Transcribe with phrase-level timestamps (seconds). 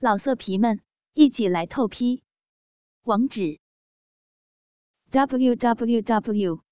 [0.00, 0.80] 老色皮们，
[1.14, 2.22] 一起来透批！
[3.02, 3.58] 网址
[5.10, 6.62] ：w w w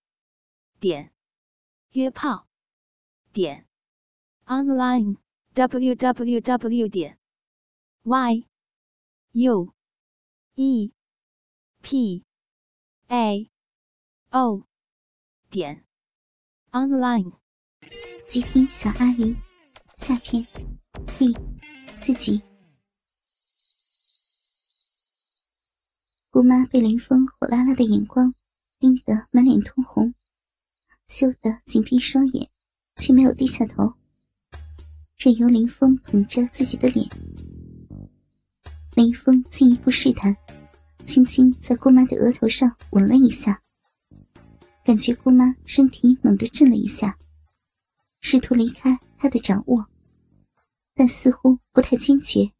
[0.79, 1.13] 点
[1.91, 2.47] 约炮
[3.33, 3.67] 点
[4.45, 5.17] online
[5.55, 7.19] w w w 点
[8.05, 8.47] y
[9.33, 9.75] u
[10.55, 10.93] e
[11.83, 12.25] p
[13.09, 13.51] a
[14.31, 14.69] o
[15.51, 15.85] 点
[16.71, 17.33] online。
[18.29, 19.37] 极品小阿姨，
[19.97, 20.47] 下篇
[21.19, 21.37] 第
[21.93, 22.56] 四集。
[26.37, 28.31] 姑妈被林峰火辣辣的眼光
[28.79, 30.13] 盯得满脸通红，
[31.07, 32.47] 羞得紧闭双眼，
[32.99, 33.95] 却没有低下头，
[35.17, 37.09] 任由林峰捧着自己的脸。
[38.95, 40.37] 林峰进一步试探，
[41.07, 43.63] 轻轻在姑妈的额头上吻了一下，
[44.85, 47.17] 感觉姑妈身体猛地震了一下，
[48.21, 49.87] 试图离开他的掌握，
[50.93, 52.53] 但似乎不太坚决。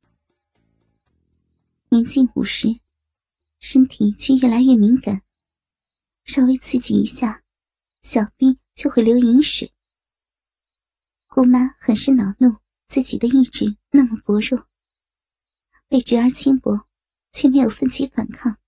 [1.91, 2.75] 年近五十。
[3.59, 5.23] 身体却越来越敏感，
[6.25, 7.43] 稍微刺激一下，
[8.01, 9.73] 小臂就会流饮水。
[11.29, 14.69] 姑妈很是恼怒，自己的意志那么薄弱，
[15.89, 16.87] 被侄儿轻薄，
[17.33, 18.59] 却没有奋起反抗。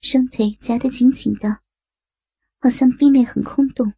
[0.00, 1.60] 双腿夹得紧紧的，
[2.60, 3.92] 好像臂内很空洞，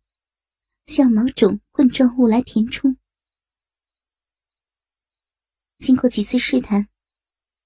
[0.87, 2.97] 需要某种棍状物来填充。
[5.79, 6.89] 经过几次试探。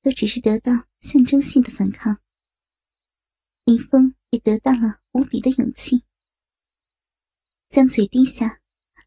[0.05, 0.70] 都只是得到
[1.05, 2.19] 象征性的反抗，
[3.66, 6.02] 林峰也得到了无比的勇气，
[7.69, 8.62] 将嘴低下，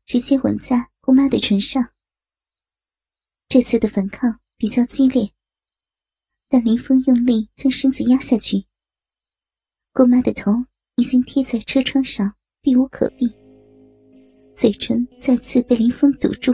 [0.06, 1.92] 直接吻在姑妈的唇上。
[3.50, 5.34] 这次的反抗比较激烈，
[6.48, 8.68] 但林峰用力将身子压下去，
[9.92, 10.52] 姑妈的头
[10.98, 13.28] 已经贴在车窗上，避无可避，
[14.56, 16.54] 嘴唇再次被林峰堵住。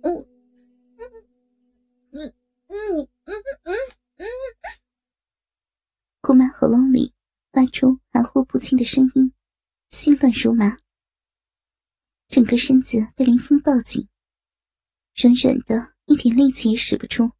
[0.00, 0.26] 嗯
[2.12, 2.34] 嗯。
[6.20, 7.12] 姑妈喉咙里
[7.52, 9.32] 发出含糊不清的声音，
[9.90, 10.76] 心乱如麻。
[12.28, 14.08] 整个身子被林峰抱紧，
[15.16, 17.30] 软软的，一点力气也使不出。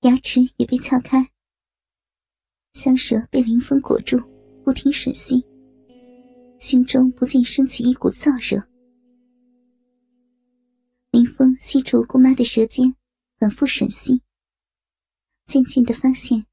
[0.00, 1.30] 牙齿也被撬开，
[2.72, 4.18] 香舌被林峰裹住，
[4.64, 5.44] 不停吮吸，
[6.58, 8.66] 心中不禁升起一股燥热。
[11.10, 12.96] 林峰吸住姑妈的舌尖，
[13.38, 14.22] 反复吮吸，
[15.50, 16.46] 渐渐的发现。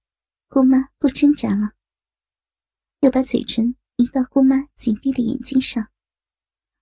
[0.49, 1.73] 姑妈不挣扎了，
[3.01, 5.87] 又把嘴唇移到姑妈紧闭的眼睛上，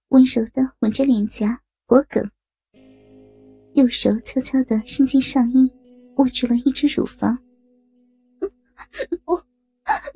[0.09, 2.23] 温柔的吻着脸颊、脖颈，
[3.73, 5.69] 右手悄悄的伸进上衣，
[6.15, 7.37] 握住了一只乳房。
[9.25, 9.41] 不，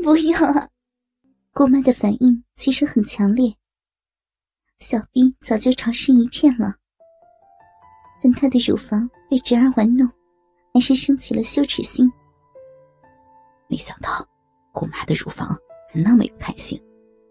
[0.01, 0.69] 不要啊！
[1.51, 3.53] 姑妈的反应其实很强烈，
[4.77, 6.77] 小兵早就潮湿一片了，
[8.23, 10.07] 但她的乳房被侄儿玩弄，
[10.73, 12.11] 还是升起了羞耻心。
[13.67, 14.09] 没想到，
[14.71, 15.49] 姑妈的乳房
[15.91, 16.81] 还那么有弹性，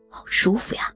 [0.08, 0.92] 好舒服呀！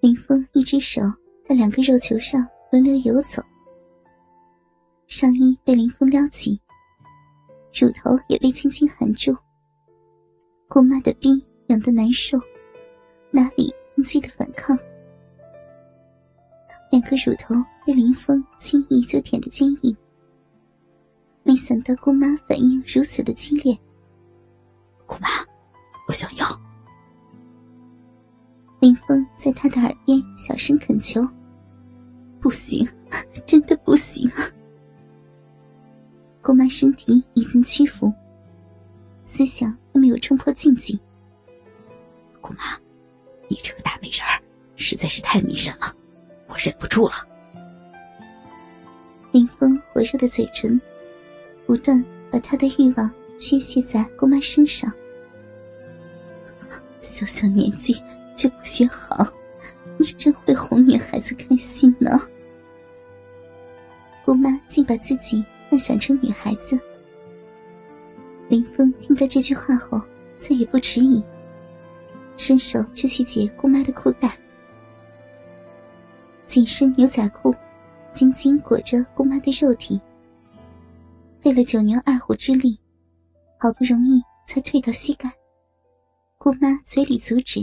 [0.00, 1.00] 林峰一只手
[1.44, 3.42] 在两个肉球上轮流游走，
[5.06, 6.60] 上衣被林峰撩起，
[7.72, 9.36] 乳头也被轻轻含住。
[10.68, 12.38] 姑妈的逼痒得难受，
[13.30, 14.76] 哪里能记得反抗？
[16.90, 17.54] 两个乳头
[17.84, 19.96] 被林峰轻易就舔得坚硬。
[21.42, 23.76] 没想到姑妈反应如此的激烈。
[25.06, 25.28] 姑妈，
[26.06, 26.46] 我想要。
[28.80, 31.20] 林峰在他的耳边小声恳求
[32.40, 32.88] ：“不行，
[33.44, 34.30] 真的不行。”
[36.40, 38.12] 姑妈身体已经屈服，
[39.22, 41.00] 思想还没有冲破禁忌。
[42.40, 42.78] 姑妈，
[43.48, 44.40] 你这个大美人儿
[44.76, 45.94] 实在是太迷人了，
[46.48, 47.14] 我忍不住了。
[49.32, 50.80] 林峰火热的嘴唇。
[51.64, 54.92] 不断把他的欲望宣泄在姑妈身上。
[57.00, 57.94] 小小年纪
[58.34, 59.26] 就不学好，
[59.96, 62.20] 你真会哄女孩子开心呢。
[64.24, 66.78] 姑妈竟把自己幻想成女孩子。
[68.48, 70.02] 林峰听到这句话后，
[70.36, 71.22] 再也不迟疑，
[72.36, 74.36] 伸手就去解姑妈的裤带。
[76.44, 77.54] 紧身牛仔裤
[78.12, 80.00] 紧紧裹着姑妈的肉体。
[81.40, 82.78] 费了九牛二虎之力，
[83.58, 85.28] 好不容易才退到膝盖。
[86.38, 87.60] 姑妈嘴里阻止，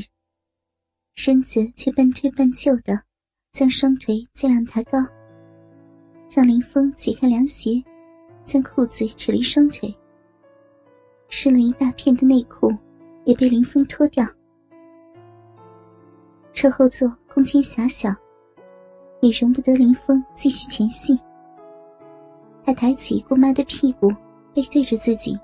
[1.16, 3.02] 身子却半推半就的
[3.52, 4.98] 将双腿尽量抬高，
[6.30, 7.82] 让林峰解开凉鞋，
[8.44, 9.94] 将裤子扯离双腿。
[11.30, 12.76] 湿了一大片的内裤
[13.24, 14.26] 也被林峰脱掉。
[16.52, 18.14] 车后座空间狭小，
[19.22, 21.20] 也容不得林峰继续前戏。
[22.66, 24.10] 他抬起姑妈的屁股，
[24.54, 25.40] 背对着自己，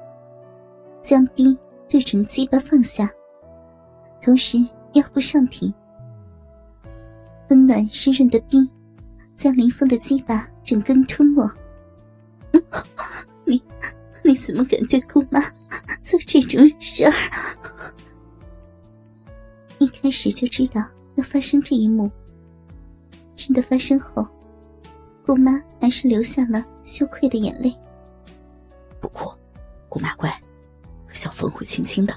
[1.02, 1.58] 将逼
[1.90, 3.10] 对准鸡巴放下，
[4.22, 4.58] 同时
[4.94, 5.74] 腰部上挺，
[7.50, 8.70] 温暖湿润的逼
[9.36, 11.44] 将林峰的鸡巴整根吞没。
[13.46, 13.62] 你
[14.24, 15.42] 你怎么敢对姑妈
[16.02, 17.14] 做这种事儿？
[19.80, 20.82] 一开始就知道
[21.16, 22.10] 要发生这一幕，
[23.36, 24.28] 真的发生后，
[25.26, 27.76] 姑妈还是流下了羞愧的眼泪。
[29.00, 29.32] 不哭，
[29.90, 30.34] 姑妈乖，
[31.12, 32.14] 小风会轻轻的。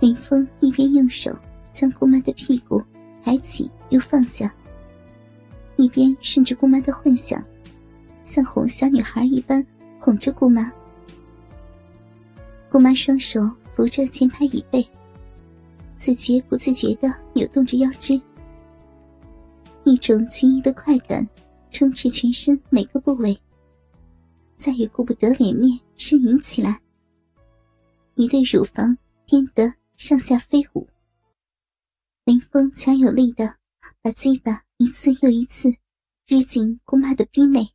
[0.00, 1.36] 林峰一边用手
[1.72, 2.82] 将姑妈的屁股
[3.24, 4.52] 抬起又放下，
[5.76, 7.42] 一边顺着姑妈的幻想，
[8.24, 9.64] 像哄小女孩一般
[9.98, 10.72] 哄着姑妈。
[12.70, 13.40] 姑妈双手
[13.74, 14.86] 扶着前排椅背。
[15.96, 18.20] 自觉不自觉的扭动着腰肢，
[19.84, 21.28] 一种奇异的快感
[21.70, 23.36] 充斥全身每个部位，
[24.56, 26.80] 再也顾不得脸面，呻吟起来。
[28.14, 28.96] 一对乳房
[29.26, 30.88] 颠得上下飞舞。
[32.24, 33.56] 林峰强有力的
[34.00, 35.74] 把鸡巴一次又一次
[36.26, 37.68] 日进姑妈的逼内。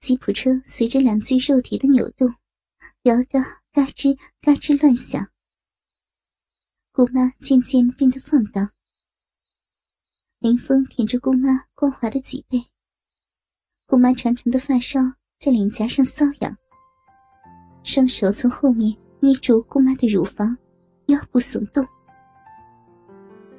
[0.00, 2.34] 吉普车随着两具肉体的扭动，
[3.02, 3.40] 摇得
[3.72, 5.28] 嘎吱嘎吱乱响。
[6.90, 8.70] 姑妈渐渐变得放荡，
[10.42, 12.60] 林峰舔着姑妈光滑的脊背，
[13.86, 14.98] 姑妈长长的发梢
[15.38, 16.52] 在脸颊上搔痒，
[17.84, 20.58] 双手从后面捏住姑妈的乳房，
[21.06, 21.86] 腰部耸动，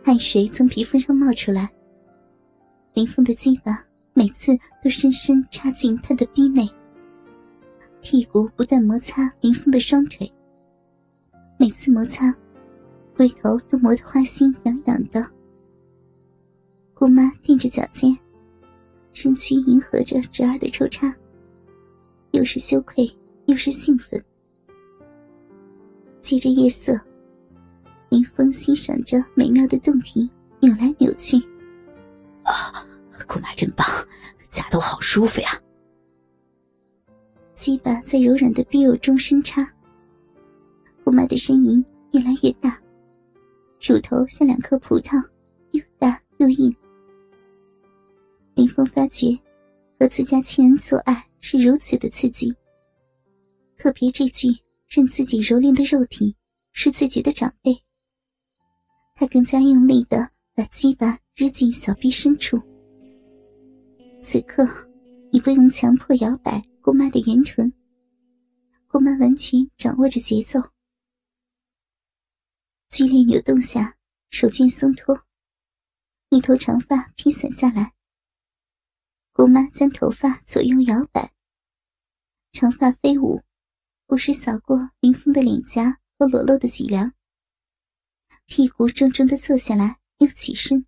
[0.04, 1.72] 汗水从皮肤上冒出来。
[2.94, 3.82] 林峰的鸡巴
[4.14, 4.52] 每次
[4.84, 6.70] 都深深插进她的逼内，
[8.02, 10.30] 屁股不断摩擦林峰的双腿，
[11.58, 12.36] 每次摩擦。
[13.16, 15.26] 龟头都磨得花心痒痒的，
[17.04, 18.18] 姑妈踮着脚尖，
[19.12, 21.14] 身躯迎合着侄儿的抽插，
[22.32, 23.14] 又是羞愧
[23.46, 24.24] 又是兴奋。
[26.22, 26.98] 借着夜色，
[28.08, 30.30] 林峰欣赏着美妙的动体
[30.62, 31.36] 扭来扭去。
[32.44, 32.72] 啊，
[33.28, 33.86] 姑妈真棒，
[34.50, 35.50] 夹得我好舒服呀！
[37.54, 39.70] 鸡巴在柔软的逼肉中深插，
[41.04, 41.84] 姑妈的呻吟
[42.14, 42.80] 越来越大。
[43.82, 45.22] 乳头像两颗葡萄，
[45.72, 46.74] 又大又硬。
[48.56, 49.28] 林峰发觉
[50.00, 52.54] 和自家亲人做爱是如此的刺激，
[53.78, 54.48] 特别这具
[54.88, 56.36] 任自己蹂躏的肉体
[56.72, 57.76] 是自己的长辈，
[59.16, 62.62] 他更加用力的把鸡巴扔进小臂深处。
[64.22, 64.68] 此刻
[65.32, 67.74] 你不用强迫摇摆姑妈的圆臀，
[68.88, 70.60] 姑妈完全掌握着节奏。
[72.90, 73.96] 剧烈扭动下，
[74.30, 75.20] 手劲松脱，
[76.30, 77.92] 一头长发披散下来。
[79.34, 81.34] 姑妈将头发左右摇摆，
[82.52, 83.42] 长发飞舞，
[84.06, 87.12] 不时扫过林峰的脸颊和裸露的脊梁。
[88.46, 90.86] 屁股重重的坐下来，又起身，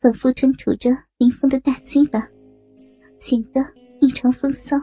[0.00, 2.20] 反复吞吐着林峰的大鸡巴，
[3.18, 3.60] 显得
[4.00, 4.76] 异常风骚。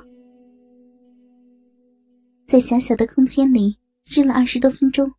[2.45, 5.09] 在狭小的空间里，日了二十多分钟。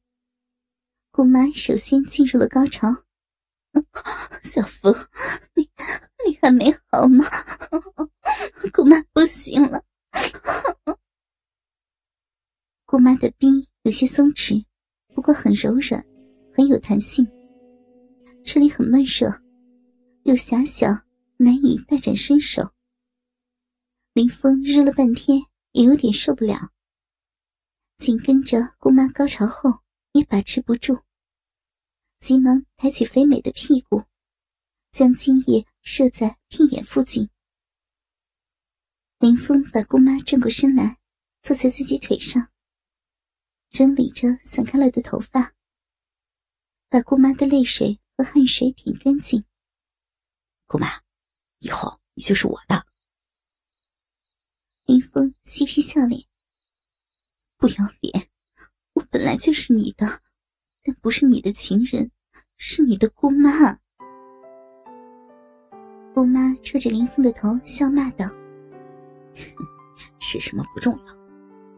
[1.10, 2.88] 姑妈首先进入了高潮，
[4.42, 4.94] 小峰，
[5.54, 5.68] 你
[6.26, 7.24] 你还没好吗？
[8.72, 9.84] 姑妈不行了。
[12.84, 14.64] 姑妈的逼有些松弛，
[15.14, 16.04] 不过很柔软，
[16.54, 17.26] 很有弹性。
[18.44, 19.42] 这里很闷热，
[20.22, 20.86] 又狭小，
[21.36, 22.70] 难以大展身手。
[24.14, 25.40] 林峰日了半天，
[25.72, 26.70] 也有点受不了。
[27.98, 29.80] 紧跟着姑妈高潮后，
[30.12, 30.98] 也把持不住。
[32.20, 34.04] 急忙抬起肥美的屁股，
[34.90, 37.30] 将精液射在屁眼附近。
[39.18, 40.98] 林峰把姑妈转过身来，
[41.42, 42.50] 坐在自己腿上，
[43.70, 45.54] 整理着散开了的头发，
[46.88, 49.44] 把姑妈的泪水和汗水舔干净。
[50.66, 51.02] 姑妈，
[51.58, 52.84] 以后你就是我的。
[54.86, 56.24] 林峰嬉皮笑脸
[57.56, 58.30] ：“不要脸，
[58.94, 60.22] 我本来就是你的。”
[60.88, 62.10] 但不是你的情人，
[62.56, 63.78] 是你的姑妈。
[66.14, 68.24] 姑妈戳着林峰的头，笑骂道
[70.18, 71.14] ：“是什么不重要，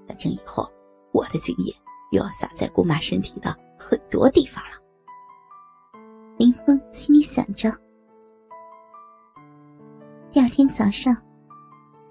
[0.06, 0.70] 反正以后
[1.10, 1.74] 我的精液
[2.12, 4.76] 又要洒在姑妈身体的很多地方了。”
[6.38, 7.68] 林峰心里想着。
[10.32, 11.16] 第二天早上，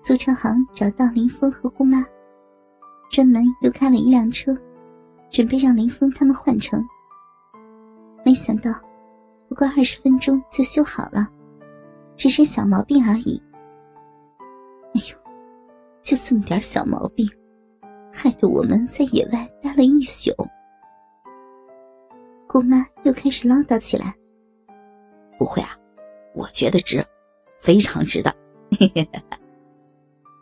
[0.01, 2.05] 租车行找到林峰和姑妈，
[3.09, 4.53] 专门又开了一辆车。
[5.29, 6.83] 准备让林峰他们换乘，
[8.25, 8.71] 没想到
[9.47, 11.27] 不过二十分钟就修好了，
[12.17, 13.41] 只是小毛病而已。
[14.93, 15.15] 哎呦，
[16.01, 17.29] 就这么点小毛病，
[18.11, 20.31] 害得我们在野外待了一宿。
[22.47, 24.13] 姑妈又开始唠叨起来
[25.37, 25.77] ：“不会啊，
[26.33, 27.05] 我觉得值，
[27.61, 28.35] 非常值的。”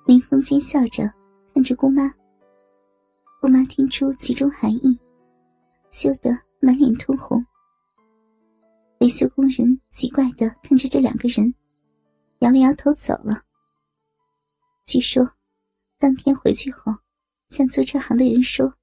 [0.07, 1.03] 林峰奸笑着
[1.53, 2.09] 看着姑妈。
[3.39, 4.97] 姑妈听出其中含义，
[5.91, 7.45] 羞得满脸通红。
[8.99, 11.53] 维修工人奇怪的看着这两个人，
[12.39, 13.43] 摇了摇头走了。
[14.87, 15.35] 据说，
[15.99, 16.91] 当天回去后，
[17.49, 18.73] 向做车行的人说，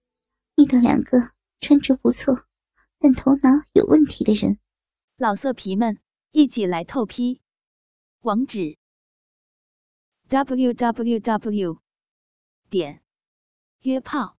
[0.54, 1.18] 遇到两个
[1.60, 2.46] 穿着不错，
[3.00, 4.58] 但头脑有问题的人。
[5.16, 5.98] 老色皮们，
[6.30, 7.40] 一起来透批！
[8.20, 8.78] 网址
[10.28, 11.78] ：w w w.
[12.70, 13.02] 点
[13.80, 14.38] 约炮